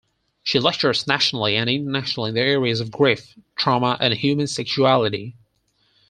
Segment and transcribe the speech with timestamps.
[0.41, 5.35] She lectures nationally and internationally in the areas of grief, trauma and human sexuality.